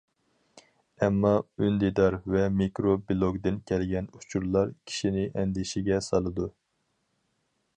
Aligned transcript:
ئەمما 1.01 1.33
ئۈندىدار 1.65 2.17
ۋە 2.35 2.41
مىكرو 2.61 2.95
بىلوگدىن 3.11 3.59
كەلگەن 3.73 4.09
ئۇچۇرلار 4.15 4.73
كىشىنى 4.93 5.27
ئەندىشىگە 5.41 6.01
سالىدۇ. 6.07 6.49